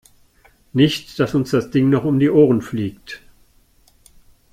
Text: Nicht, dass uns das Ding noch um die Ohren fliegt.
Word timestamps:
Nicht, 0.73 1.19
dass 1.19 1.35
uns 1.35 1.51
das 1.51 1.69
Ding 1.69 1.91
noch 1.91 2.03
um 2.05 2.17
die 2.17 2.31
Ohren 2.31 2.63
fliegt. 2.63 3.21